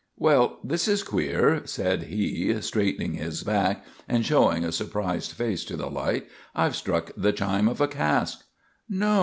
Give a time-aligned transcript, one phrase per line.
[0.17, 5.77] "Well, this is queer!" said he, straightening his back and showing a surprised face to
[5.77, 6.25] the light.
[6.55, 8.43] "I've struck the chime of a cask."
[8.89, 9.19] "No!"